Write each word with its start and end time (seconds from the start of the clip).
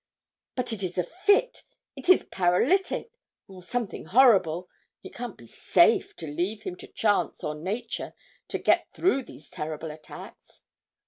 'But 0.55 0.73
it 0.73 0.81
is 0.81 0.97
a 0.97 1.03
fit, 1.03 1.61
it 1.95 2.09
is 2.09 2.23
paralytic, 2.31 3.11
or 3.47 3.61
something 3.61 4.05
horrible 4.05 4.67
it 5.03 5.13
can't 5.13 5.37
be 5.37 5.45
safe 5.45 6.15
to 6.15 6.25
leave 6.25 6.63
him 6.63 6.75
to 6.77 6.87
chance 6.87 7.43
or 7.43 7.53
nature 7.53 8.15
to 8.47 8.57
get 8.57 8.91
through 8.95 9.21
these 9.25 9.51
terrible 9.51 9.91
attacks.' 9.91 10.63